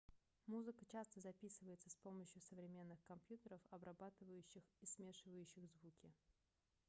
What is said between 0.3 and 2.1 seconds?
музыка часто записывается с